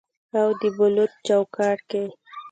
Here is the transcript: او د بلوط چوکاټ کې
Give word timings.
او 0.39 0.47
د 0.59 0.61
بلوط 0.77 1.11
چوکاټ 1.27 1.79
کې 1.89 2.03